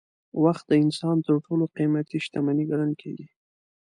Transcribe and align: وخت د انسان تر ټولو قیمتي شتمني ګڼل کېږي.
وخت 0.43 0.63
د 0.69 0.73
انسان 0.83 1.17
تر 1.27 1.35
ټولو 1.45 1.63
قیمتي 1.77 2.17
شتمني 2.25 2.63
ګڼل 2.71 2.93
کېږي. 3.01 3.27